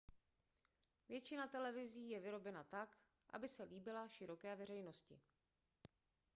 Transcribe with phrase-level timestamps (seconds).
[1.09, 2.97] většina televizí je vyrobena tak
[3.29, 5.21] aby se líbila široké veřejnosti